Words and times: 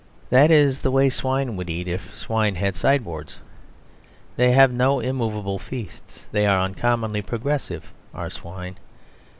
That 0.31 0.49
is 0.49 0.81
the 0.81 0.89
way 0.89 1.09
swine 1.09 1.55
would 1.55 1.69
eat 1.69 1.87
if 1.87 2.17
swine 2.17 2.55
had 2.55 2.75
sideboards; 2.75 3.37
they 4.35 4.51
have 4.51 4.71
no 4.71 4.99
immovable 4.99 5.59
feasts; 5.59 6.25
they 6.31 6.47
are 6.47 6.59
uncommonly 6.65 7.21
progressive, 7.21 7.91
are 8.11 8.31
swine. 8.31 8.77